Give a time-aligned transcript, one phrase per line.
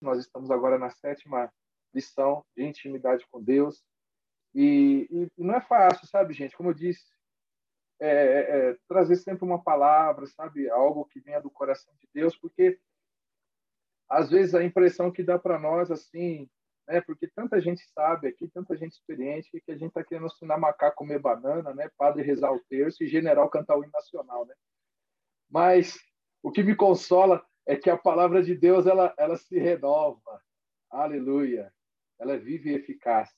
[0.00, 1.52] Nós estamos agora na sétima
[1.94, 3.82] lição de intimidade com Deus.
[4.54, 6.56] E, e não é fácil, sabe, gente?
[6.56, 7.04] Como eu disse,
[8.00, 8.40] é, é,
[8.70, 10.68] é, trazer sempre uma palavra, sabe?
[10.70, 12.78] Algo que venha do coração de Deus, porque
[14.08, 16.48] às vezes a impressão que dá para nós, assim,
[16.86, 17.00] né?
[17.00, 20.96] Porque tanta gente sabe aqui, tanta gente experiente, que a gente está querendo ensinar macaco
[20.96, 21.90] comer banana, né?
[21.96, 24.54] Padre rezar o terço e general cantar o hino nacional, né?
[25.50, 25.98] Mas
[26.42, 30.40] o que me consola é que a palavra de Deus ela, ela se renova.
[30.88, 31.72] Aleluia.
[32.18, 33.34] Ela é viva e eficaz.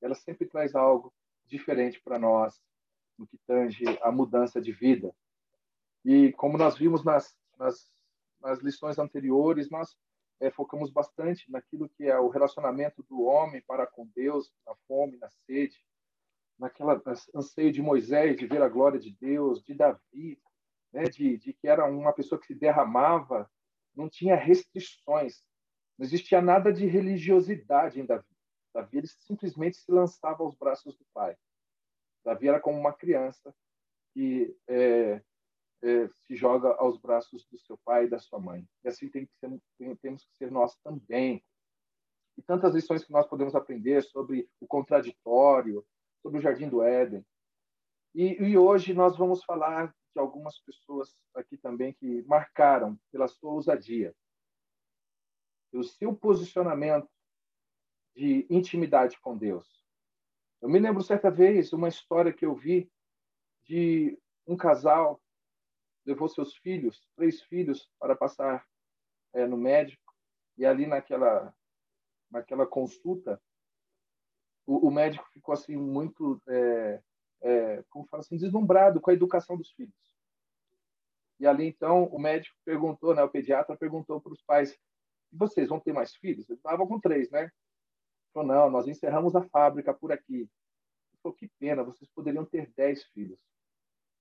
[0.00, 1.12] Ela sempre traz algo
[1.46, 2.60] diferente para nós
[3.18, 5.14] no que tange a mudança de vida.
[6.04, 7.90] E como nós vimos nas, nas,
[8.40, 9.96] nas lições anteriores, nós
[10.40, 15.16] é, focamos bastante naquilo que é o relacionamento do homem para com Deus, na fome,
[15.16, 15.76] na sede,
[16.58, 17.00] naquela
[17.34, 20.40] anseio de Moisés de ver a glória de Deus, de Davi,
[20.92, 23.48] né, de, de que era uma pessoa que se derramava,
[23.94, 25.42] não tinha restrições,
[25.98, 28.26] não existia nada de religiosidade em Davi.
[28.74, 31.36] Davi ele simplesmente se lançava aos braços do pai.
[32.24, 33.54] Davi era como uma criança
[34.14, 35.22] que é,
[35.82, 38.66] é, se joga aos braços do seu pai e da sua mãe.
[38.84, 41.44] E assim tem que ser, tem, temos que ser nós também.
[42.38, 45.84] E tantas lições que nós podemos aprender sobre o contraditório,
[46.22, 47.24] sobre o Jardim do Éden.
[48.14, 53.52] E, e hoje nós vamos falar de algumas pessoas aqui também que marcaram pela sua
[53.52, 54.14] ousadia,
[55.70, 57.08] pelo seu posicionamento
[58.14, 59.82] de intimidade com Deus.
[60.60, 62.90] Eu me lembro certa vez uma história que eu vi
[63.64, 65.20] de um casal
[66.04, 68.66] levou seus filhos, três filhos, para passar
[69.32, 70.12] é, no médico
[70.58, 71.54] e ali naquela
[72.30, 73.40] naquela consulta
[74.66, 77.02] o, o médico ficou assim muito é,
[77.42, 79.94] é, como fala assim, deslumbrado com a educação dos filhos.
[81.38, 84.78] E ali, então, o médico perguntou, né, o pediatra perguntou para os pais,
[85.32, 86.48] vocês vão ter mais filhos?
[86.48, 87.50] Eles estavam com três, né?
[88.32, 90.48] Falou, não, nós encerramos a fábrica por aqui.
[91.22, 93.40] Falou, que pena, vocês poderiam ter dez filhos.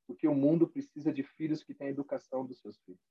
[0.08, 3.02] Porque o mundo precisa de filhos que têm a educação dos seus filhos.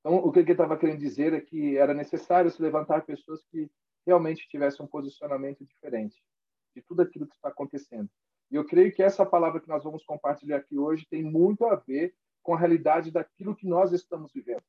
[0.00, 3.70] Então, o que ele estava querendo dizer é que era necessário se levantar pessoas que
[4.06, 6.22] realmente tivessem um posicionamento diferente
[6.74, 8.08] de tudo aquilo que está acontecendo.
[8.50, 11.76] E eu creio que essa palavra que nós vamos compartilhar aqui hoje tem muito a
[11.76, 14.64] ver com a realidade daquilo que nós estamos vivendo.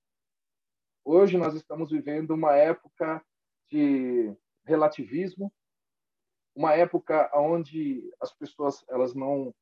[1.04, 3.24] Hoje nós estamos vivendo uma época
[3.70, 5.52] de relativismo,
[6.56, 9.54] uma época onde as pessoas elas não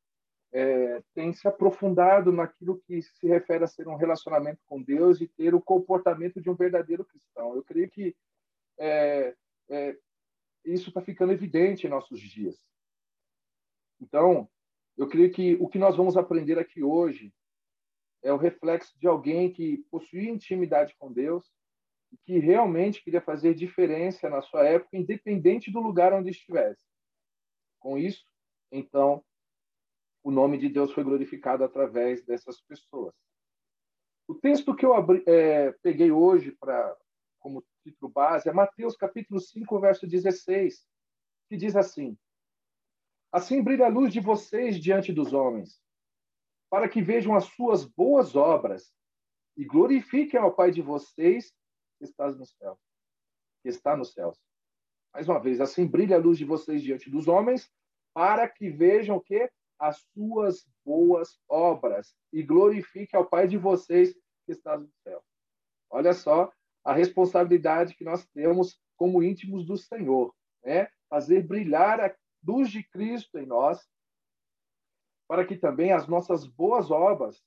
[0.52, 5.28] é, têm se aprofundado naquilo que se refere a ser um relacionamento com Deus e
[5.28, 7.56] ter o comportamento de um verdadeiro cristão.
[7.56, 8.16] Eu creio que
[8.78, 9.36] é,
[9.70, 9.98] é,
[10.66, 12.58] isso está ficando evidente em nossos dias.
[14.00, 14.50] Então,
[14.98, 17.34] eu creio que o que nós vamos aprender aqui hoje
[18.22, 21.50] é o reflexo de alguém que possuía intimidade com Deus
[22.26, 26.84] que realmente queria fazer diferença na sua época, independente do lugar onde estivesse.
[27.80, 28.26] Com isso,
[28.72, 29.24] então,
[30.24, 33.14] o nome de Deus foi glorificado através dessas pessoas.
[34.28, 36.96] O texto que eu abri, é, peguei hoje para
[37.40, 40.86] como título base é Mateus capítulo 5, verso 16,
[41.48, 42.18] que diz assim:
[43.32, 45.80] Assim brilha a luz de vocês diante dos homens,
[46.70, 48.92] para que vejam as suas boas obras
[49.56, 51.52] e glorifiquem ao Pai de vocês
[51.98, 52.80] que está nos céus.
[53.62, 54.38] Que está nos céus.
[55.14, 57.70] Mais uma vez, assim brilha a luz de vocês diante dos homens,
[58.14, 64.14] para que vejam que as suas boas obras e glorifiquem ao Pai de vocês
[64.46, 65.24] que está no céu.
[65.90, 66.52] Olha só
[66.84, 70.90] a responsabilidade que nós temos como íntimos do Senhor, né?
[71.10, 72.00] Fazer brilhar
[72.44, 73.88] luz de Cristo em nós,
[75.28, 77.44] para que também as nossas boas obras,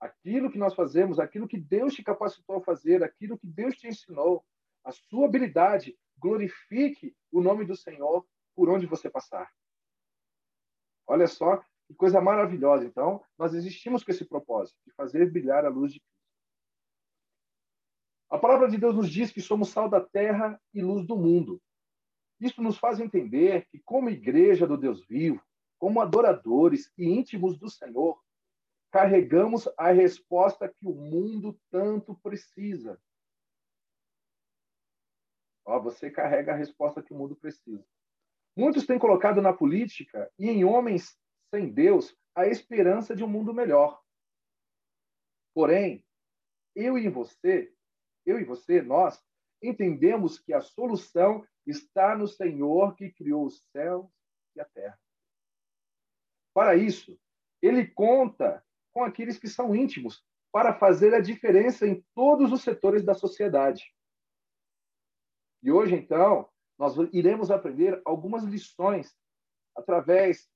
[0.00, 3.86] aquilo que nós fazemos, aquilo que Deus te capacitou a fazer, aquilo que Deus te
[3.86, 4.44] ensinou,
[4.84, 9.50] a sua habilidade, glorifique o nome do Senhor por onde você passar.
[11.06, 12.84] Olha só que coisa maravilhosa.
[12.84, 16.16] Então, nós existimos com esse propósito, de fazer brilhar a luz de Cristo.
[18.28, 21.62] A palavra de Deus nos diz que somos sal da terra e luz do mundo.
[22.40, 25.42] Isso nos faz entender que, como igreja do Deus vivo,
[25.78, 28.20] como adoradores e íntimos do Senhor,
[28.90, 33.00] carregamos a resposta que o mundo tanto precisa.
[35.64, 37.84] Ó, você carrega a resposta que o mundo precisa.
[38.56, 41.18] Muitos têm colocado na política e em homens
[41.50, 44.00] sem Deus a esperança de um mundo melhor.
[45.54, 46.04] Porém,
[46.74, 47.72] eu e você,
[48.24, 49.22] eu e você, nós
[49.62, 54.06] entendemos que a solução está no Senhor que criou os céus
[54.54, 54.98] e a terra.
[56.54, 57.18] Para isso,
[57.60, 63.04] ele conta com aqueles que são íntimos para fazer a diferença em todos os setores
[63.04, 63.92] da sociedade.
[65.62, 66.48] E hoje, então,
[66.78, 69.14] nós iremos aprender algumas lições
[69.76, 70.48] através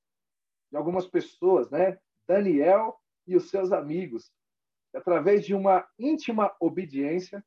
[0.71, 1.99] de algumas pessoas, né?
[2.27, 4.33] Daniel e os seus amigos,
[4.95, 7.45] através de uma íntima obediência,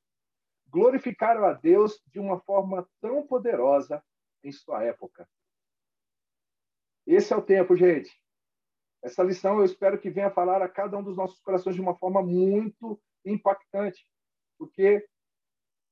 [0.73, 4.03] glorificaram a Deus de uma forma tão poderosa
[4.43, 5.29] em sua época.
[7.05, 8.11] Esse é o tempo, gente.
[9.03, 11.95] Essa lição eu espero que venha falar a cada um dos nossos corações de uma
[11.95, 14.03] forma muito impactante,
[14.57, 15.07] porque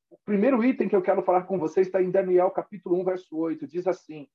[0.09, 3.37] o primeiro item que eu quero falar com vocês está em Daniel capítulo 1, verso
[3.37, 3.67] 8.
[3.67, 4.27] Diz assim: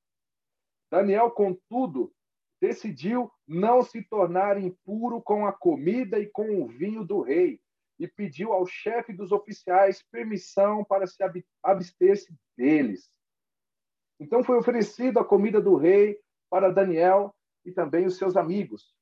[0.90, 2.14] Daniel, contudo,
[2.60, 7.60] decidiu não se tornar impuro com a comida e com o vinho do rei,
[7.98, 11.22] e pediu ao chefe dos oficiais permissão para se
[11.62, 13.10] abster-se deles.
[14.20, 16.18] Então foi oferecida a comida do rei
[16.50, 17.34] para Daniel
[17.64, 18.94] e também os seus amigos.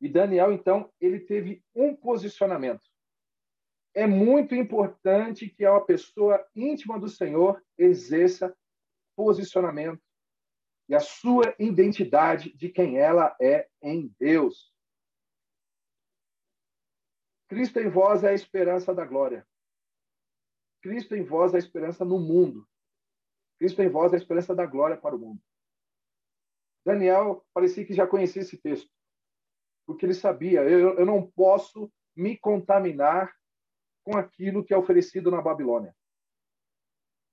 [0.00, 2.82] E Daniel, então, ele teve um posicionamento
[3.94, 8.54] é muito importante que a pessoa íntima do Senhor exerça
[9.14, 10.00] posicionamento
[10.88, 14.71] e a sua identidade de quem ela é em Deus.
[17.52, 19.46] Cristo em vós é a esperança da glória.
[20.80, 22.66] Cristo em vós é a esperança no mundo.
[23.58, 25.42] Cristo em vós é a esperança da glória para o mundo.
[26.82, 28.90] Daniel parecia que já conhecia esse texto,
[29.86, 33.36] porque ele sabia: eu, eu não posso me contaminar
[34.02, 35.94] com aquilo que é oferecido na Babilônia.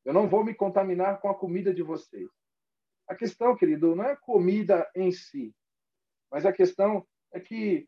[0.04, 2.30] Eu não vou me contaminar com a comida de vocês.
[3.08, 5.56] A questão, querido, não é a comida em si,
[6.30, 7.88] mas a questão é que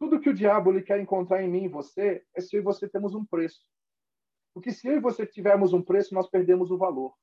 [0.00, 2.64] tudo que o diabo ele quer encontrar em mim e você é se eu e
[2.64, 3.64] você temos um preço.
[4.52, 7.14] Porque se eu e você tivermos um preço, nós perdemos o valor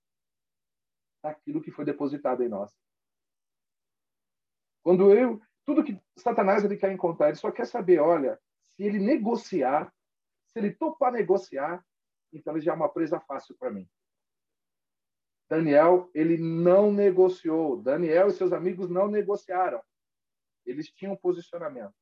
[1.22, 2.74] daquilo que foi depositado em nós.
[4.82, 8.40] Quando eu, tudo que Satanás ele quer encontrar, ele só quer saber, olha,
[8.70, 9.92] se ele negociar
[10.58, 11.86] se ele topar negociar,
[12.34, 13.88] então ele já é uma presa fácil para mim.
[15.48, 17.82] Daniel, ele não negociou.
[17.82, 19.82] Daniel e seus amigos não negociaram.
[20.66, 21.94] Eles tinham posicionamento.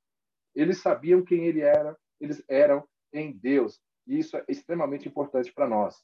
[0.55, 3.81] Eles sabiam quem ele era, eles eram em Deus.
[4.07, 6.03] E isso é extremamente importante para nós.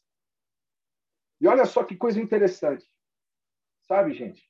[1.39, 2.87] E olha só que coisa interessante.
[3.83, 4.49] Sabe, gente?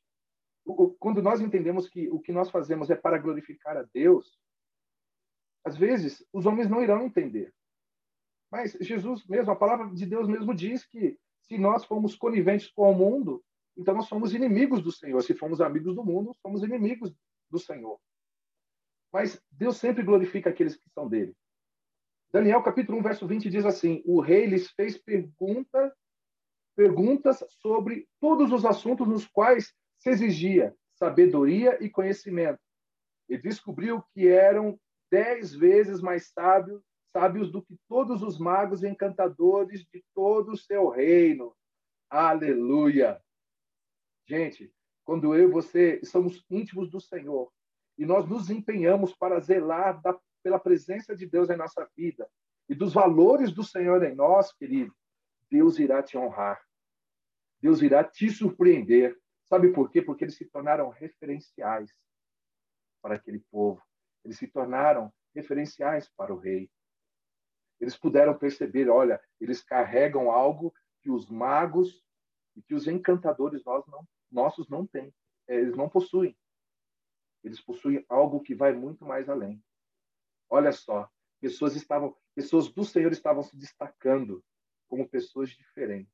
[0.99, 4.37] Quando nós entendemos que o que nós fazemos é para glorificar a Deus,
[5.63, 7.53] às vezes os homens não irão entender.
[8.51, 12.91] Mas Jesus mesmo, a palavra de Deus mesmo diz que se nós formos coniventes com
[12.91, 13.43] o mundo,
[13.77, 15.21] então nós somos inimigos do Senhor.
[15.21, 17.13] Se formos amigos do mundo, somos inimigos
[17.49, 17.99] do Senhor.
[19.11, 21.35] Mas Deus sempre glorifica aqueles que são dele.
[22.31, 25.93] Daniel capítulo 1, verso 20 diz assim: O rei lhes fez pergunta,
[26.75, 32.59] perguntas sobre todos os assuntos nos quais se exigia sabedoria e conhecimento.
[33.27, 34.79] E descobriu que eram
[35.09, 40.57] dez vezes mais sábios sábios do que todos os magos e encantadores de todo o
[40.57, 41.55] seu reino.
[42.09, 43.21] Aleluia!
[44.25, 44.73] Gente,
[45.03, 47.51] quando eu e você somos íntimos do Senhor
[48.01, 52.27] e nós nos empenhamos para zelar da, pela presença de Deus em nossa vida
[52.67, 54.93] e dos valores do Senhor em nós, querido,
[55.49, 56.61] Deus irá te honrar.
[57.59, 59.17] Deus irá te surpreender.
[59.45, 60.01] Sabe por quê?
[60.01, 61.91] Porque eles se tornaram referenciais
[63.01, 63.81] para aquele povo.
[64.23, 66.69] Eles se tornaram referenciais para o rei
[67.81, 70.71] eles puderam perceber, olha, eles carregam algo
[71.01, 72.05] que os magos
[72.55, 75.11] e que os encantadores nós não, nossos não têm.
[75.47, 76.37] É, eles não possuem.
[77.43, 79.63] Eles possuem algo que vai muito mais além.
[80.49, 84.43] Olha só, pessoas estavam, pessoas do Senhor estavam se destacando
[84.87, 86.13] como pessoas diferentes.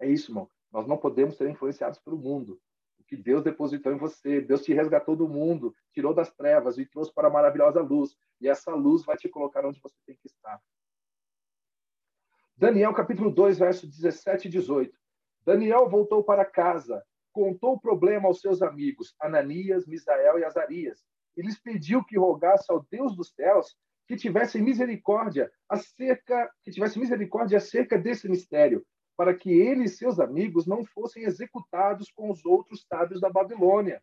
[0.00, 0.50] É isso, irmão.
[0.72, 2.60] Nós não podemos ser influenciados pelo mundo.
[2.98, 6.86] O que Deus depositou em você, Deus te resgatou do mundo, tirou das trevas e
[6.86, 8.16] trouxe para a maravilhosa luz.
[8.40, 10.60] E essa luz vai te colocar onde você tem que estar.
[12.56, 14.98] Daniel capítulo 2, verso 17 e 18.
[15.44, 17.04] Daniel voltou para casa,
[17.36, 21.04] contou o problema aos seus amigos, Ananias, Misael e Azarias,
[21.36, 23.76] e lhes pediu que rogasse ao Deus dos céus
[24.08, 28.82] que tivesse misericórdia acerca que tivesse misericórdia acerca desse mistério,
[29.18, 34.02] para que ele e seus amigos não fossem executados com os outros sábios da Babilônia.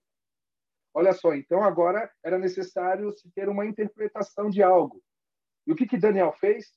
[0.94, 5.02] Olha só, então agora era necessário se ter uma interpretação de algo.
[5.66, 6.68] E o que que Daniel fez?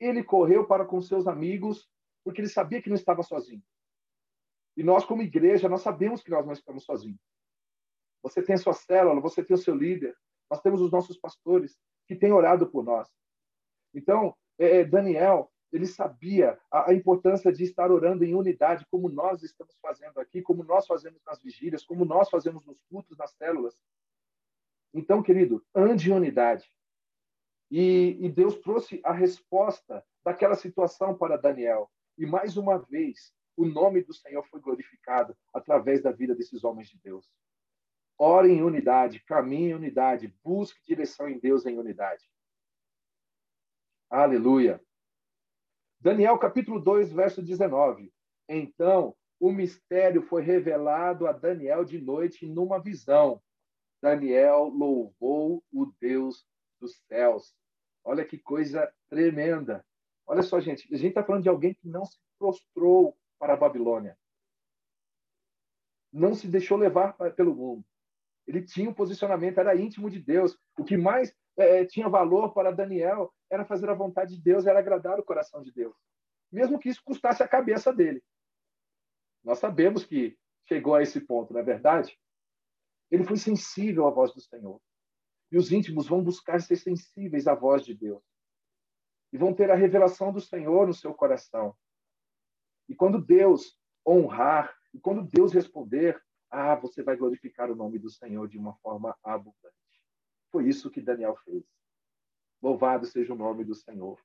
[0.00, 1.86] ele correu para com seus amigos,
[2.24, 3.62] porque ele sabia que não estava sozinho.
[4.76, 7.20] E nós, como igreja, nós sabemos que nós não estamos sozinhos.
[8.22, 10.16] Você tem a sua célula, você tem o seu líder,
[10.50, 13.08] nós temos os nossos pastores que têm orado por nós.
[13.94, 19.08] Então, é, é, Daniel, ele sabia a, a, importância de estar orando em unidade, como
[19.08, 23.32] nós estamos fazendo aqui, como nós fazemos nas vigílias, como nós fazemos nos cultos, nas
[23.32, 23.74] células.
[24.92, 26.70] Então, querido, ande em unidade.
[27.70, 31.88] E, e Deus trouxe a resposta daquela situação para Daniel.
[32.18, 36.88] E mais uma vez, o nome do Senhor foi glorificado através da vida desses homens
[36.88, 37.30] de Deus.
[38.18, 42.24] Ore em unidade, caminhe em unidade, busque direção em Deus em unidade.
[44.08, 44.82] Aleluia.
[46.00, 48.10] Daniel capítulo 2, verso 19.
[48.48, 53.42] Então, o mistério foi revelado a Daniel de noite numa visão.
[54.00, 56.46] Daniel louvou o Deus
[56.80, 57.54] dos céus.
[58.02, 59.84] Olha que coisa tremenda.
[60.26, 63.56] Olha só, gente, a gente está falando de alguém que não se prostrou para a
[63.56, 64.16] Babilônia.
[66.12, 67.84] Não se deixou levar pelo mundo.
[68.46, 70.58] Ele tinha um posicionamento, era íntimo de Deus.
[70.78, 74.78] O que mais é, tinha valor para Daniel era fazer a vontade de Deus, era
[74.78, 75.96] agradar o coração de Deus.
[76.52, 78.22] Mesmo que isso custasse a cabeça dele.
[79.42, 80.36] Nós sabemos que
[80.68, 82.18] chegou a esse ponto, não é verdade?
[83.10, 84.80] Ele foi sensível à voz do Senhor.
[85.50, 88.22] E os íntimos vão buscar ser sensíveis à voz de Deus
[89.32, 91.76] e vão ter a revelação do Senhor no seu coração.
[92.90, 96.20] E quando Deus honrar, e quando Deus responder,
[96.50, 99.54] ah, você vai glorificar o nome do Senhor de uma forma abundante.
[100.50, 101.62] Foi isso que Daniel fez.
[102.60, 104.18] Louvado seja o nome do Senhor.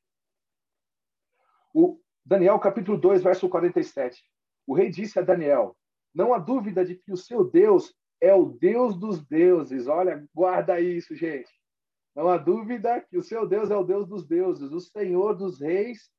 [1.75, 4.23] O Daniel capítulo 2, verso 47.
[4.65, 5.77] O rei disse a Daniel:
[6.11, 9.85] Não há dúvida de que o seu Deus é o Deus dos deuses.
[9.85, 11.53] Olha, guarda isso, gente.
[12.15, 15.61] Não há dúvida que o seu Deus é o Deus dos deuses, o Senhor dos
[15.61, 16.09] reis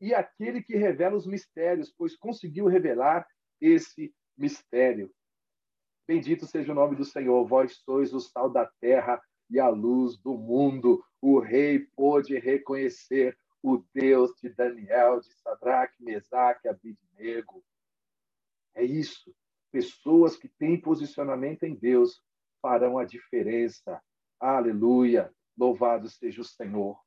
[0.00, 3.26] e aquele que revela os mistérios, pois conseguiu revelar
[3.60, 5.12] esse mistério.
[6.06, 10.16] Bendito seja o nome do Senhor, vós sois o sal da terra e a luz
[10.16, 11.04] do mundo.
[11.20, 17.62] O rei pôde reconhecer o Deus de Daniel, de Sadraque, Mesaque, Abidnego.
[18.74, 19.34] É isso.
[19.70, 22.22] Pessoas que têm posicionamento em Deus
[22.62, 24.00] farão a diferença.
[24.40, 25.32] Aleluia!
[25.58, 26.98] Louvado seja o Senhor.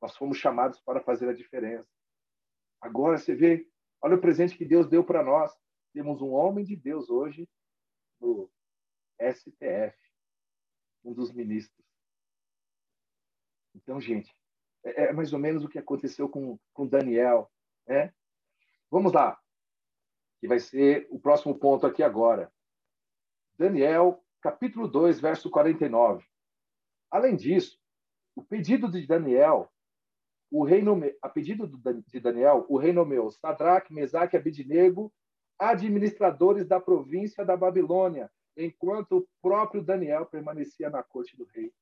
[0.00, 1.88] Nós fomos chamados para fazer a diferença.
[2.84, 3.66] Agora você vê,
[4.02, 5.50] olha o presente que Deus deu para nós.
[5.94, 7.48] Temos um homem de Deus hoje
[8.20, 8.50] no
[9.18, 9.96] STF,
[11.02, 11.82] um dos ministros.
[13.74, 14.36] Então, gente,
[14.84, 17.50] é, é mais ou menos o que aconteceu com, com Daniel.
[17.86, 18.12] Né?
[18.90, 19.40] Vamos lá,
[20.38, 22.52] que vai ser o próximo ponto aqui agora.
[23.56, 26.22] Daniel, capítulo 2, verso 49.
[27.10, 27.80] Além disso,
[28.36, 29.72] o pedido de Daniel,
[30.56, 31.16] o rei nome...
[31.20, 31.66] a pedido
[32.06, 35.12] de Daniel, o rei nomeou Sadraque, Mesaque e Abidnego
[35.58, 41.72] administradores da província da Babilônia, enquanto o próprio Daniel permanecia na corte do rei.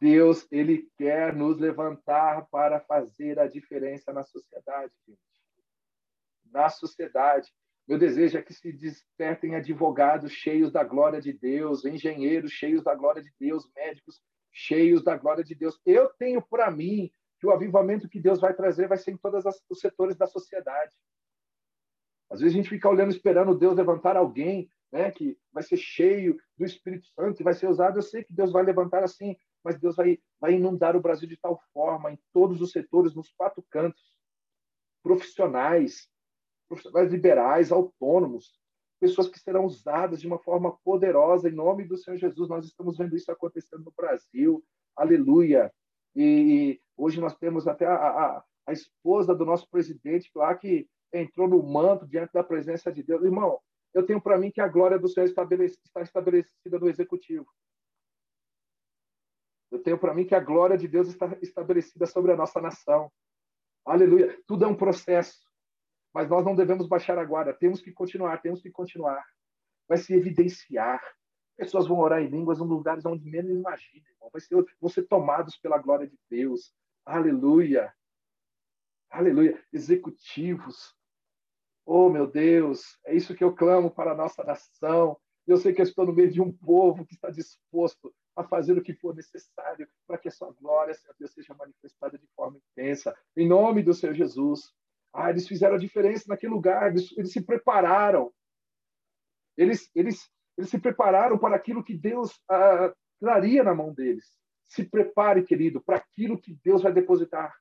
[0.00, 5.18] Deus, ele quer nos levantar para fazer a diferença na sociedade, gente.
[6.50, 7.52] Na sociedade.
[7.86, 12.94] Meu desejo é que se despertem advogados cheios da glória de Deus, engenheiros cheios da
[12.94, 14.20] glória de Deus, médicos
[14.52, 15.80] cheios da glória de Deus.
[15.84, 19.44] Eu tenho para mim que o avivamento que Deus vai trazer vai ser em todos
[19.70, 20.94] os setores da sociedade.
[22.30, 26.38] Às vezes a gente fica olhando, esperando Deus levantar alguém né, que vai ser cheio
[26.56, 27.98] do Espírito Santo e vai ser usado.
[27.98, 31.36] Eu sei que Deus vai levantar assim, mas Deus vai, vai inundar o Brasil de
[31.36, 34.16] tal forma, em todos os setores, nos quatro cantos
[35.02, 36.08] profissionais,
[36.68, 38.52] profissionais liberais, autônomos,
[39.00, 42.48] pessoas que serão usadas de uma forma poderosa em nome do Senhor Jesus.
[42.48, 44.62] Nós estamos vendo isso acontecendo no Brasil.
[44.96, 45.72] Aleluia.
[46.14, 51.48] E hoje nós temos até a, a, a esposa do nosso presidente lá que entrou
[51.48, 53.22] no manto diante da presença de Deus.
[53.22, 53.60] Irmão,
[53.94, 57.46] eu tenho para mim que a glória do Senhor está estabelecida no executivo.
[59.70, 63.10] Eu tenho para mim que a glória de Deus está estabelecida sobre a nossa nação.
[63.84, 64.38] Aleluia.
[64.46, 65.47] Tudo é um processo.
[66.18, 69.24] Mas nós não devemos baixar a guarda, temos que continuar, temos que continuar.
[69.86, 71.00] Vai se evidenciar.
[71.56, 74.04] Pessoas vão orar em línguas em lugares onde menos imaginam.
[74.32, 76.74] Vai ser, vão ser tomados pela glória de Deus.
[77.06, 77.94] Aleluia.
[79.08, 79.64] Aleluia.
[79.72, 80.92] Executivos.
[81.86, 85.16] Oh, meu Deus, é isso que eu clamo para a nossa nação.
[85.46, 88.76] Eu sei que eu estou no meio de um povo que está disposto a fazer
[88.76, 92.58] o que for necessário para que a sua glória, Senhor Deus, seja manifestada de forma
[92.72, 93.16] intensa.
[93.36, 94.76] Em nome do Senhor Jesus.
[95.20, 98.32] Ah, eles fizeram a diferença naquele lugar, eles, eles se prepararam.
[99.56, 104.24] Eles, eles, eles se prepararam para aquilo que Deus ah, traria na mão deles.
[104.68, 107.52] Se prepare, querido, para aquilo que Deus vai depositar.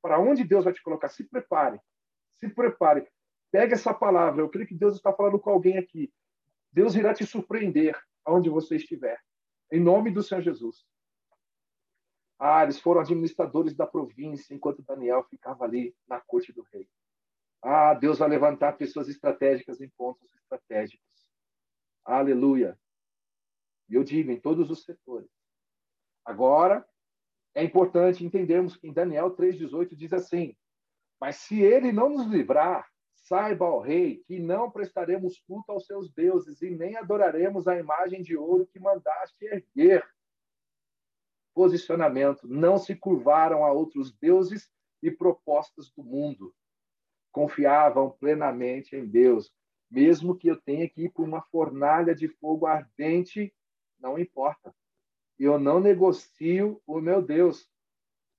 [0.00, 1.08] Para onde Deus vai te colocar.
[1.08, 1.80] Se prepare.
[2.38, 3.08] Se prepare.
[3.50, 4.40] Pegue essa palavra.
[4.40, 6.08] Eu creio que Deus está falando com alguém aqui.
[6.72, 9.18] Deus irá te surpreender aonde você estiver.
[9.72, 10.86] Em nome do Senhor Jesus.
[12.44, 16.88] Ah, eles foram administradores da província enquanto Daniel ficava ali na corte do rei.
[17.62, 21.06] Ah, Deus vai levantar pessoas estratégicas em pontos estratégicos.
[22.04, 22.76] Aleluia.
[23.88, 25.30] E eu digo, em todos os setores.
[26.24, 26.84] Agora,
[27.54, 30.56] é importante entendermos que em Daniel 3,18 diz assim:
[31.20, 36.12] Mas se ele não nos livrar, saiba, ó rei, que não prestaremos culto aos seus
[36.12, 40.04] deuses e nem adoraremos a imagem de ouro que mandaste erguer.
[41.54, 44.70] Posicionamento: não se curvaram a outros deuses
[45.02, 46.54] e propostas do mundo.
[47.30, 49.52] Confiavam plenamente em Deus,
[49.90, 53.54] mesmo que eu tenha que ir por uma fornalha de fogo ardente,
[53.98, 54.74] não importa.
[55.38, 57.68] Eu não negocio o meu Deus.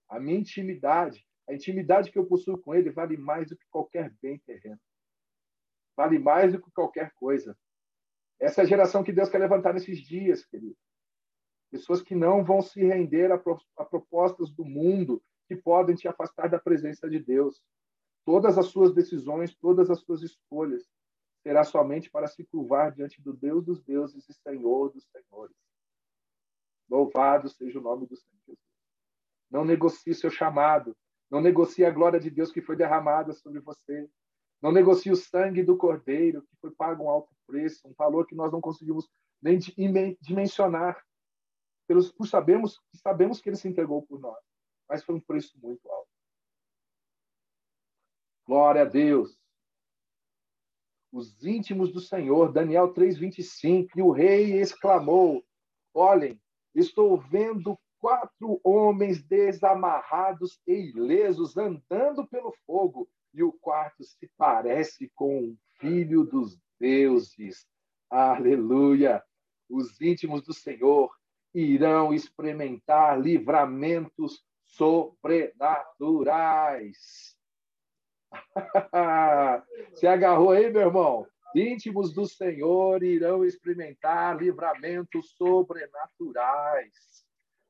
[0.07, 4.13] A minha intimidade a intimidade que eu possuo com Ele vale mais do que qualquer
[4.21, 4.79] bem terreno.
[5.95, 7.57] Vale mais do que qualquer coisa.
[8.39, 10.77] Essa é a geração que Deus quer levantar nesses dias, querido.
[11.73, 13.43] Pessoas que não vão se render a,
[13.77, 17.59] a propostas do mundo que podem te afastar da presença de Deus.
[18.23, 20.87] Todas as suas decisões, todas as suas escolhas,
[21.41, 25.55] será somente para se curvar diante do Deus dos deuses e Senhor dos senhores.
[26.87, 28.59] Louvado seja o nome do Senhor Jesus.
[29.49, 30.95] Não negocie seu chamado.
[31.27, 34.07] Não negocie a glória de Deus que foi derramada sobre você.
[34.61, 38.35] Não negocie o sangue do Cordeiro, que foi pago um alto preço, um valor que
[38.35, 39.09] nós não conseguimos
[39.41, 39.57] nem
[40.21, 41.03] dimensionar.
[41.87, 44.39] Pelos, por sabemos, sabemos que ele se entregou por nós,
[44.87, 46.09] mas foi um preço muito alto.
[48.45, 49.37] Glória a Deus.
[51.11, 55.45] Os íntimos do Senhor, Daniel 3:25, e o rei exclamou:
[55.93, 56.41] Olhem,
[56.73, 65.09] estou vendo quatro homens desamarrados e ilesos andando pelo fogo, e o quarto se parece
[65.15, 67.65] com o filho dos deuses.
[68.09, 69.23] Aleluia!
[69.69, 71.15] Os íntimos do Senhor
[71.53, 77.35] irão experimentar livramentos sobrenaturais.
[79.93, 81.27] Se agarrou aí, meu irmão?
[81.55, 87.23] Íntimos do Senhor irão experimentar livramentos sobrenaturais.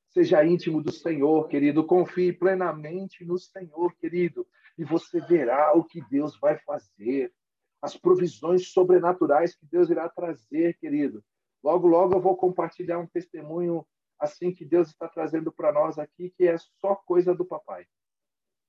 [0.09, 1.85] Seja íntimo do Senhor, querido.
[1.85, 4.47] Confie plenamente no Senhor, querido.
[4.77, 7.33] E você verá o que Deus vai fazer.
[7.81, 11.21] As provisões sobrenaturais que Deus irá trazer, querido.
[11.63, 13.85] Logo, logo eu vou compartilhar um testemunho
[14.19, 17.85] assim que Deus está trazendo para nós aqui, que é só coisa do papai,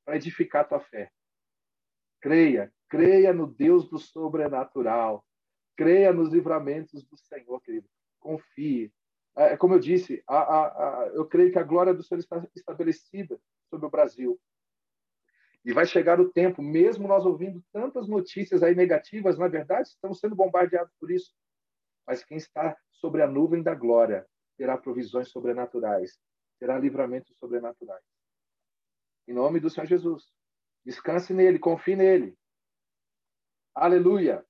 [0.05, 1.11] para edificar tua fé.
[2.21, 5.25] Creia, creia no Deus do sobrenatural.
[5.77, 7.89] Creia nos livramentos do Senhor, querido.
[8.21, 8.93] Confie,
[9.37, 12.21] é, é, como eu disse, a, a, a, eu creio que a glória do Senhor
[12.21, 14.41] está estabelecida sobre o Brasil.
[15.65, 20.21] E vai chegar o tempo, mesmo nós ouvindo tantas notícias aí negativas, na verdade, estamos
[20.21, 21.35] sendo bombardeados por isso.
[22.07, 26.19] Mas quem está sobre a nuvem da glória terá provisões sobrenaturais,
[26.59, 28.03] terá livramentos sobrenaturais.
[29.29, 30.33] Em nome do Senhor Jesus.
[30.83, 32.35] Descanse nele, confie nele.
[33.75, 34.43] Aleluia.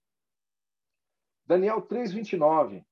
[1.45, 2.87] Daniel 3:29.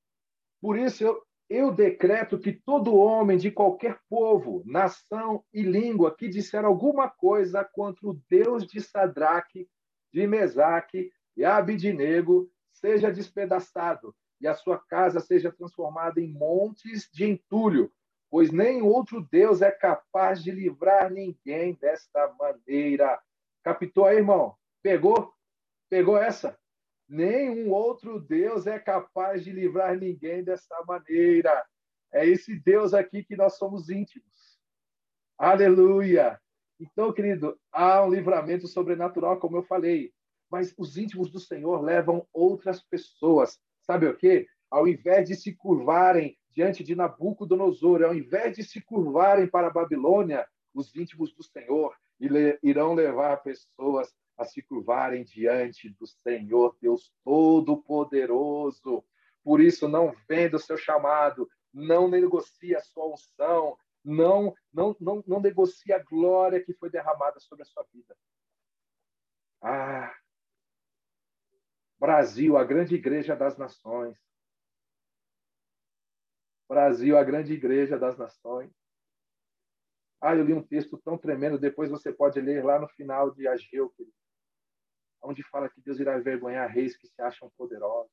[0.60, 6.26] Por isso eu, eu decreto que todo homem de qualquer povo, nação e língua que
[6.26, 9.70] disser alguma coisa contra o Deus de Sadraque,
[10.12, 17.24] de Mesaque e Abidinego seja despedaçado e a sua casa seja transformada em montes de
[17.24, 17.92] entulho,
[18.28, 23.22] pois nem outro Deus é capaz de livrar ninguém desta maneira.
[23.62, 24.56] Captou aí, irmão?
[24.82, 25.32] Pegou?
[25.88, 26.58] Pegou essa?
[27.08, 31.64] Nenhum outro Deus é capaz de livrar ninguém dessa maneira.
[32.12, 34.58] É esse Deus aqui que nós somos íntimos.
[35.38, 36.40] Aleluia!
[36.80, 40.12] Então, querido, há um livramento sobrenatural, como eu falei,
[40.50, 43.60] mas os íntimos do Senhor levam outras pessoas.
[43.92, 44.46] Sabe o quê?
[44.70, 49.70] Ao invés de se curvarem diante de Nabucodonosor, ao invés de se curvarem para a
[49.70, 51.94] Babilônia, os íntimos do Senhor
[52.62, 59.04] irão levar pessoas a se curvarem diante do Senhor Deus Todo-Poderoso.
[59.44, 65.22] Por isso, não venda o seu chamado, não negocie a sua unção, não, não, não,
[65.26, 68.16] não negocie a glória que foi derramada sobre a sua vida.
[69.60, 70.14] Ah,
[72.02, 74.18] Brasil, a grande igreja das nações.
[76.68, 78.74] Brasil, a grande igreja das nações.
[80.20, 83.46] Ah, eu li um texto tão tremendo, depois você pode ler lá no final de
[83.46, 83.94] Ageu,
[85.22, 88.10] onde fala que Deus irá envergonhar reis que se acham poderosos,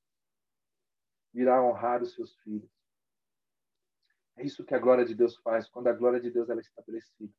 [1.33, 2.69] irá honrar os seus filhos.
[4.37, 6.61] É isso que a glória de Deus faz, quando a glória de Deus ela é
[6.61, 7.33] estabelecida.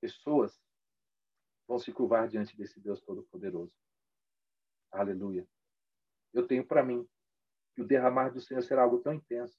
[0.00, 0.60] Pessoas
[1.68, 3.72] vão se curvar diante desse Deus Todo-Poderoso.
[4.90, 5.46] Aleluia.
[6.32, 7.06] Eu tenho para mim
[7.74, 9.58] que o derramar do Senhor será algo tão intenso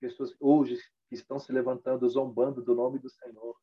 [0.00, 3.56] pessoas hoje que estão se levantando, zombando do nome do Senhor,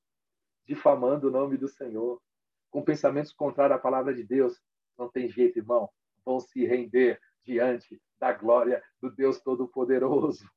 [0.66, 2.22] difamando o nome do Senhor,
[2.70, 4.60] com pensamentos contrários à palavra de Deus,
[4.98, 5.90] não tem jeito, irmão.
[6.26, 10.50] Vão se render diante da glória do Deus Todo-Poderoso.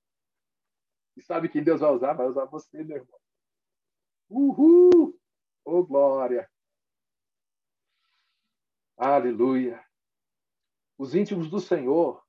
[1.16, 2.12] E sabe quem Deus vai usar?
[2.14, 3.18] Vai usar você, meu irmão.
[4.28, 5.18] Uhul!
[5.64, 6.48] Ô, oh, glória!
[8.96, 9.85] Aleluia.
[10.98, 12.24] Os íntimos do Senhor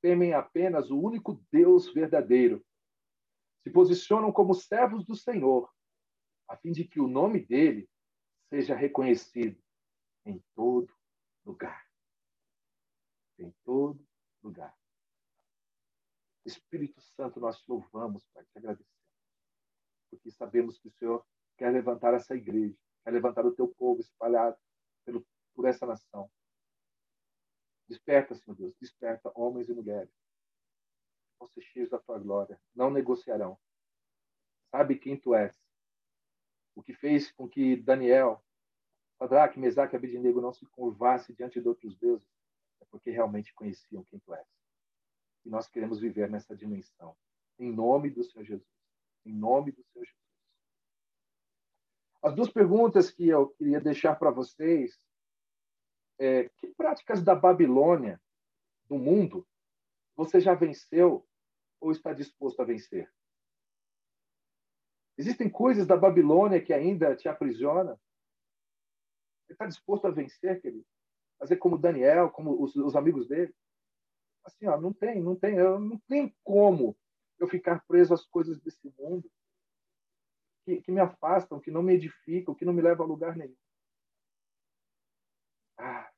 [0.00, 2.64] temem apenas o único Deus verdadeiro.
[3.62, 5.72] Se posicionam como servos do Senhor,
[6.48, 7.88] a fim de que o nome dele
[8.48, 9.60] seja reconhecido
[10.26, 10.92] em todo
[11.44, 11.86] lugar.
[13.38, 14.04] Em todo
[14.42, 14.76] lugar.
[16.44, 18.92] Espírito Santo, nós te louvamos, Pai, te agradecemos.
[20.10, 21.24] Porque sabemos que o Senhor
[21.56, 24.56] quer levantar essa igreja, quer levantar o teu povo espalhado
[25.04, 26.30] pelo, por essa nação.
[27.88, 30.10] Desperta, Senhor Deus, desperta homens e mulheres.
[31.52, 33.58] Ser cheios da tua glória, não negociarão.
[34.70, 35.54] Sabe quem tu és.
[36.74, 38.42] O que fez com que Daniel,
[39.18, 42.26] Sadraque, Mesaque e Abednego não se curvasse diante de outros deuses
[42.80, 44.46] é porque realmente conheciam quem tu és.
[45.44, 47.16] E nós queremos viver nessa dimensão.
[47.58, 48.68] Em nome do Senhor Jesus.
[49.26, 50.22] Em nome do Senhor Jesus.
[52.22, 54.98] As duas perguntas que eu queria deixar para vocês
[56.22, 58.22] é, que práticas da Babilônia,
[58.88, 59.44] do mundo,
[60.14, 61.26] você já venceu
[61.80, 63.12] ou está disposto a vencer?
[65.18, 67.98] Existem coisas da Babilônia que ainda te aprisionam?
[69.44, 70.86] Você está disposto a vencer, querido?
[71.40, 73.52] Fazer como Daniel, como os, os amigos dele?
[74.44, 76.96] Assim, ó, não tem, não tem, eu, não tem como
[77.40, 79.28] eu ficar preso às coisas desse mundo
[80.64, 83.56] que, que me afastam, que não me edificam, que não me levam a lugar nenhum.
[85.76, 86.12] Ah,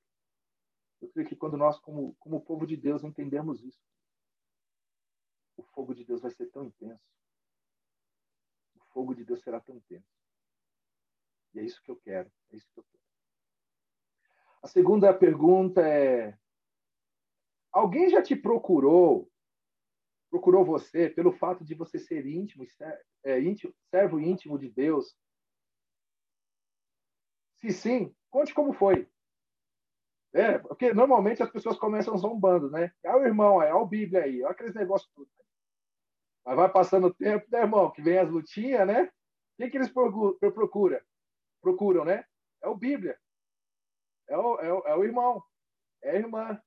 [1.05, 3.81] eu creio que quando nós, como, como povo de Deus, entendemos isso,
[5.57, 7.05] o fogo de Deus vai ser tão intenso.
[8.75, 10.09] O fogo de Deus será tão intenso.
[11.53, 12.31] E é isso que eu quero.
[12.51, 13.05] É isso que eu quero.
[14.63, 16.37] A segunda pergunta é:
[17.71, 19.31] alguém já te procurou,
[20.31, 22.67] procurou você pelo fato de você ser íntimo,
[23.23, 25.15] é, íntimo servo íntimo de Deus?
[27.59, 29.09] Se sim, conte como foi.
[30.35, 32.93] É, porque normalmente as pessoas começam zombando, né?
[33.05, 35.31] É o irmão aí, é o Bíblia aí, olha aqueles negócios tudo.
[36.45, 37.91] Mas vai passando o tempo, né, irmão?
[37.93, 39.05] Que vem as lutinhas, né?
[39.61, 41.01] O que eles procuram?
[41.63, 42.25] Procuram, né?
[42.61, 43.17] É o Bíblia.
[44.29, 45.41] É o, é o, é o irmão.
[46.03, 46.61] É a irmã.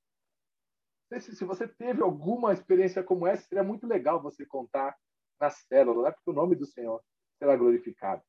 [1.20, 4.98] Se, se você teve alguma experiência como essa, seria muito legal você contar
[5.42, 6.12] na célula, né?
[6.12, 7.04] Porque o nome do Senhor
[7.38, 8.24] será glorificado.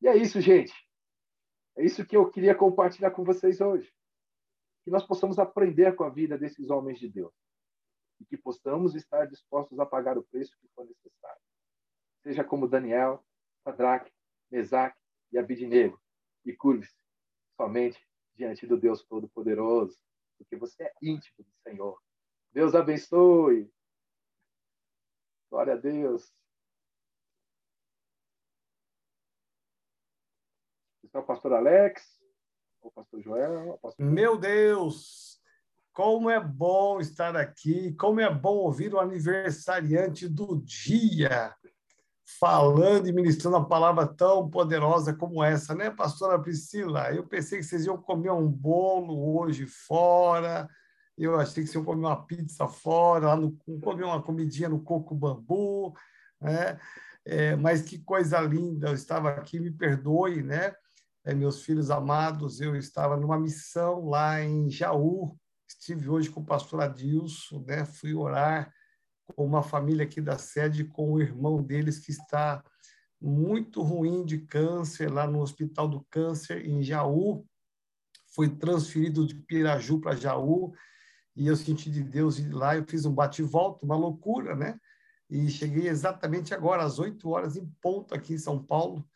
[0.00, 0.72] E é isso, gente.
[1.76, 3.92] É isso que eu queria compartilhar com vocês hoje
[4.90, 7.32] que nós possamos aprender com a vida desses homens de Deus
[8.18, 11.40] e que possamos estar dispostos a pagar o preço que for necessário.
[12.24, 13.24] Seja como Daniel,
[13.62, 14.12] Sadraque,
[14.50, 15.00] Mesaque
[15.30, 16.02] e Abidnego,
[16.44, 17.00] e curve-se
[17.56, 19.96] somente diante do Deus Todo-Poderoso,
[20.36, 22.02] porque você é íntimo do Senhor.
[22.52, 23.72] Deus abençoe.
[25.48, 26.34] Glória a Deus.
[31.04, 32.19] Está o pastor Alex
[32.88, 33.78] pastor Joel.
[33.82, 34.06] Pastor...
[34.06, 35.38] Meu Deus!
[35.92, 41.54] Como é bom estar aqui, como é bom ouvir o aniversariante do dia
[42.38, 47.12] falando e ministrando uma palavra tão poderosa como essa, né, pastora Priscila?
[47.12, 50.68] Eu pensei que vocês iam comer um bolo hoje fora,
[51.18, 54.80] eu achei que vocês iam comer uma pizza fora, lá no, comer uma comidinha no
[54.80, 55.92] coco bambu,
[56.40, 56.78] né?
[57.24, 60.72] É, mas que coisa linda, eu estava aqui, me perdoe, né?
[61.24, 65.36] É, meus filhos amados, eu estava numa missão lá em Jaú,
[65.68, 67.84] estive hoje com o pastor Adilson, né?
[67.84, 68.72] fui orar
[69.36, 72.64] com uma família aqui da sede, com o irmão deles que está
[73.20, 77.46] muito ruim de câncer lá no Hospital do Câncer em Jaú,
[78.34, 80.72] foi transferido de Piraju para Jaú,
[81.36, 84.78] e eu senti de Deus ir lá, eu fiz um bate-volta, uma loucura, né?
[85.28, 89.08] E cheguei exatamente agora, às 8 horas em ponto aqui em São Paulo,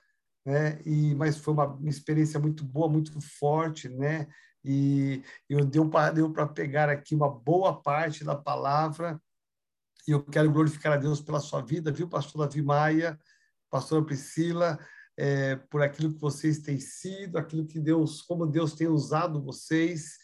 [0.45, 0.81] né?
[0.85, 4.27] E mas foi uma experiência muito boa, muito forte, né?
[4.65, 9.21] E eu deu para deu para pegar aqui uma boa parte da palavra.
[10.07, 13.19] E eu quero glorificar a Deus pela sua vida, viu, pastor Davi Maia,
[13.71, 14.79] pastora Priscila,
[15.17, 20.19] é, por aquilo que vocês têm sido, aquilo que Deus, como Deus tem usado vocês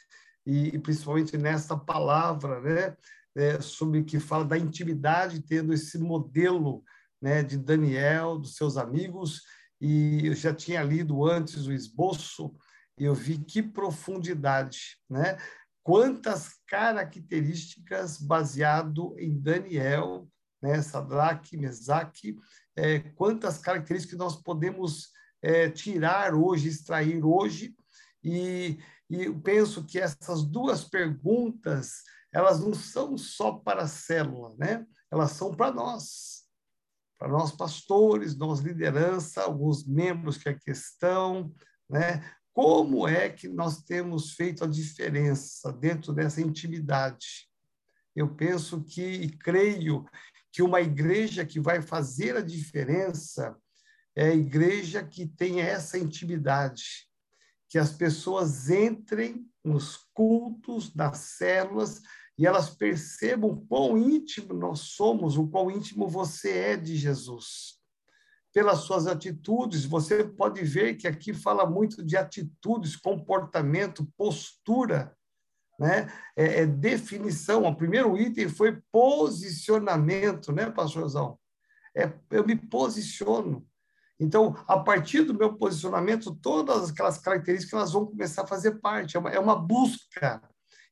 [0.45, 2.97] e, e principalmente nessa palavra, né?
[3.37, 6.83] É, sobre que fala da intimidade, tendo esse modelo
[7.23, 9.43] né, de Daniel, dos seus amigos,
[9.81, 12.55] e eu já tinha lido antes o esboço
[12.99, 15.38] eu vi que profundidade, né?
[15.83, 20.29] Quantas características baseado em Daniel,
[20.62, 20.83] né?
[20.83, 22.37] Sadraque, Mesaque,
[22.77, 25.09] é, quantas características nós podemos
[25.40, 27.75] é, tirar hoje, extrair hoje,
[28.23, 34.55] e, e eu penso que essas duas perguntas elas não são só para a célula,
[34.59, 34.87] né?
[35.11, 36.39] Elas são para nós
[37.21, 41.55] para nós pastores, nós liderança, alguns membros que aqui estão,
[41.89, 42.25] né?
[42.55, 47.47] como é que nós temos feito a diferença dentro dessa intimidade.
[48.17, 50.07] Eu penso que e creio
[50.51, 53.55] que uma igreja que vai fazer a diferença
[54.17, 57.07] é a igreja que tem essa intimidade,
[57.69, 62.01] que as pessoas entrem nos cultos, nas células,
[62.40, 67.79] e elas percebam o quão íntimo nós somos, o quão íntimo você é de Jesus.
[68.50, 75.14] Pelas suas atitudes, você pode ver que aqui fala muito de atitudes, comportamento, postura,
[75.79, 76.11] né?
[76.35, 77.64] É, é definição.
[77.64, 81.38] O primeiro item foi posicionamento, né, pastorzão?
[81.94, 83.66] É, eu me posiciono.
[84.18, 89.18] Então, a partir do meu posicionamento, todas aquelas características elas vão começar a fazer parte.
[89.18, 90.42] É uma, é uma busca.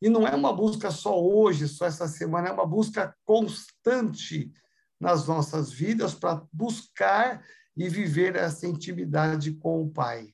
[0.00, 4.52] E não é uma busca só hoje, só essa semana, é uma busca constante
[5.00, 7.42] nas nossas vidas para buscar
[7.76, 10.32] e viver essa intimidade com o Pai.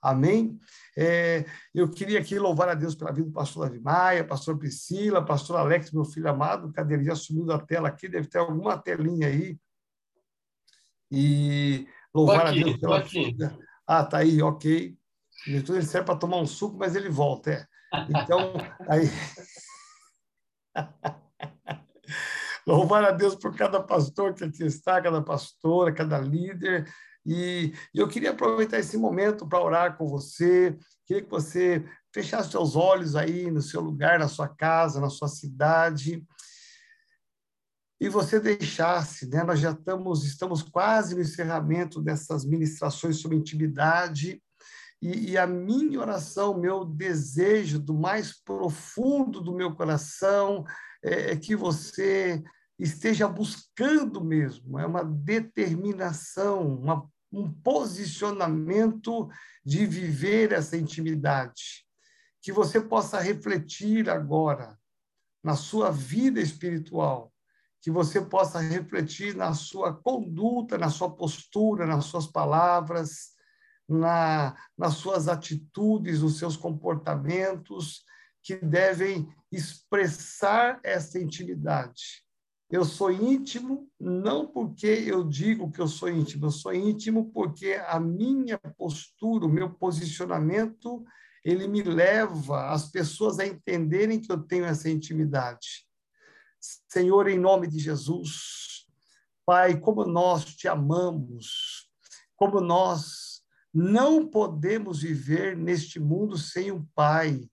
[0.00, 0.58] Amém?
[0.96, 5.24] É, eu queria aqui louvar a Deus pela vida do pastor Davi Maia, pastor Priscila,
[5.24, 6.72] pastor Alex, meu filho amado.
[6.72, 7.04] Cadê ele?
[7.04, 9.56] Já sumiu da tela aqui, deve ter alguma telinha aí.
[11.10, 13.58] E Louvar aqui, a Deus pela vida.
[13.86, 14.96] Ah, tá aí, ok.
[15.46, 17.50] Ele serve para tomar um suco, mas ele volta.
[17.50, 17.66] É.
[18.08, 18.54] Então,
[18.88, 19.08] aí.
[22.66, 26.88] Louvar a Deus por cada pastor que aqui está, cada pastora, cada líder.
[27.26, 30.78] E eu queria aproveitar esse momento para orar com você.
[31.04, 35.28] Queria que você fechasse seus olhos aí no seu lugar, na sua casa, na sua
[35.28, 36.24] cidade
[38.02, 39.44] e você deixasse, né?
[39.44, 44.42] Nós já estamos, estamos quase no encerramento dessas ministrações sobre intimidade,
[45.02, 50.64] e, e, a minha oração, meu desejo do mais profundo do meu coração
[51.02, 52.40] é, é que você
[52.78, 59.28] esteja buscando mesmo, é uma determinação, uma, um posicionamento
[59.64, 61.84] de viver essa intimidade.
[62.40, 64.78] Que você possa refletir agora
[65.42, 67.32] na sua vida espiritual
[67.82, 73.31] que você possa refletir na sua conduta, na sua postura, nas suas palavras,
[73.88, 78.04] na, nas suas atitudes, nos seus comportamentos,
[78.42, 82.24] que devem expressar essa intimidade.
[82.70, 87.74] Eu sou íntimo não porque eu digo que eu sou íntimo, eu sou íntimo porque
[87.86, 91.04] a minha postura, o meu posicionamento,
[91.44, 95.86] ele me leva as pessoas a entenderem que eu tenho essa intimidade.
[96.88, 98.86] Senhor, em nome de Jesus,
[99.44, 101.90] Pai, como nós te amamos,
[102.36, 103.31] como nós
[103.72, 107.48] não podemos viver neste mundo sem um Pai,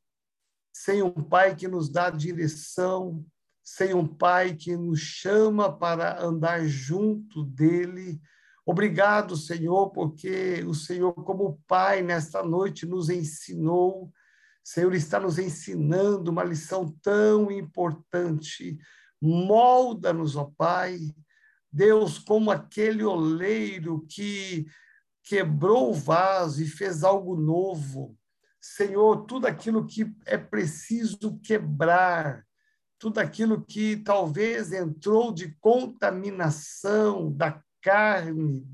[0.74, 3.26] sem um Pai que nos dá direção,
[3.64, 8.20] sem um Pai que nos chama para andar junto dele.
[8.66, 14.12] Obrigado, Senhor, porque o Senhor, como Pai, nesta noite nos ensinou.
[14.64, 18.78] Senhor está nos ensinando uma lição tão importante
[19.22, 20.98] Molda-nos, ó Pai,
[21.72, 24.66] Deus, como aquele oleiro que
[25.30, 28.18] quebrou o vaso e fez algo novo.
[28.60, 32.44] Senhor, tudo aquilo que é preciso quebrar,
[32.98, 38.68] tudo aquilo que talvez entrou de contaminação da carne,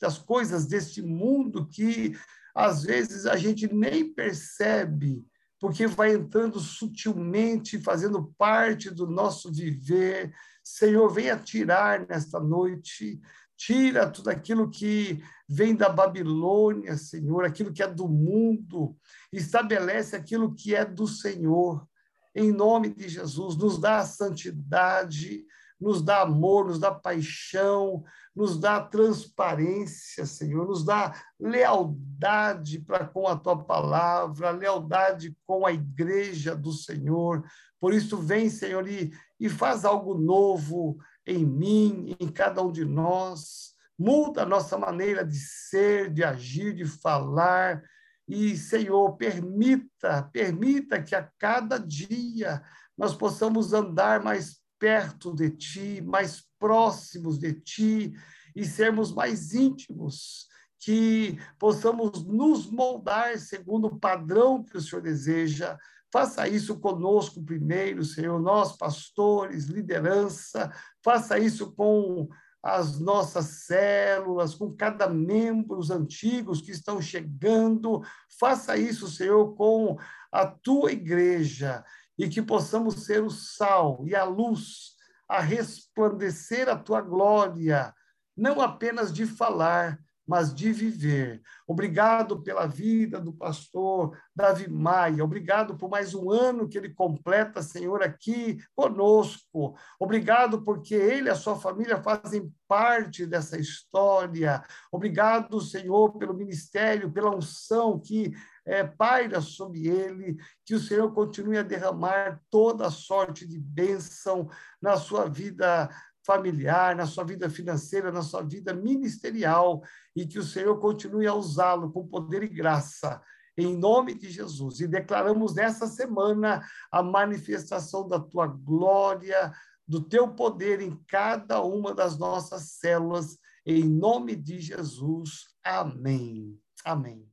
[0.00, 2.18] das coisas deste mundo que
[2.56, 5.24] às vezes a gente nem percebe,
[5.60, 10.34] porque vai entrando sutilmente, fazendo parte do nosso viver.
[10.64, 13.20] Senhor, venha tirar nesta noite,
[13.60, 18.96] tira tudo aquilo que vem da Babilônia, Senhor, aquilo que é do mundo,
[19.30, 21.86] estabelece aquilo que é do Senhor.
[22.34, 25.44] Em nome de Jesus, nos dá a santidade,
[25.78, 28.02] nos dá amor, nos dá paixão,
[28.34, 35.72] nos dá transparência, Senhor, nos dá lealdade para com a tua palavra, lealdade com a
[35.72, 37.44] igreja do Senhor.
[37.78, 40.98] Por isso, vem, Senhor, e, e faz algo novo
[41.30, 43.74] em mim, em cada um de nós.
[43.98, 47.82] Muda a nossa maneira de ser, de agir, de falar.
[48.26, 52.62] E, Senhor, permita, permita que a cada dia
[52.96, 58.12] nós possamos andar mais perto de ti, mais próximos de ti
[58.56, 65.78] e sermos mais íntimos, que possamos nos moldar segundo o padrão que o Senhor deseja.
[66.12, 70.72] Faça isso conosco primeiro, Senhor, nós pastores, liderança,
[71.04, 72.28] faça isso com
[72.62, 78.02] as nossas células, com cada membro, os antigos que estão chegando.
[78.38, 79.96] Faça isso, Senhor, com
[80.30, 81.84] a tua igreja
[82.18, 84.96] e que possamos ser o sal e a luz
[85.28, 87.94] a resplandecer a tua glória,
[88.36, 89.98] não apenas de falar,
[90.30, 91.42] mas de viver.
[91.66, 95.24] Obrigado pela vida do pastor Davi Maia.
[95.24, 99.76] Obrigado por mais um ano que ele completa, Senhor, aqui conosco.
[99.98, 104.62] Obrigado porque ele e a sua família fazem parte dessa história.
[104.92, 108.32] Obrigado, Senhor, pelo ministério, pela unção que
[108.64, 114.48] é, paira sobre ele, que o Senhor continue a derramar toda sorte de bênção
[114.80, 115.90] na sua vida
[116.30, 119.82] familiar, na sua vida financeira, na sua vida ministerial,
[120.14, 123.20] e que o Senhor continue a usá-lo com poder e graça,
[123.58, 124.78] em nome de Jesus.
[124.78, 129.52] E declaramos nessa semana a manifestação da tua glória,
[129.88, 135.48] do teu poder em cada uma das nossas células, em nome de Jesus.
[135.64, 136.56] Amém.
[136.84, 137.29] Amém.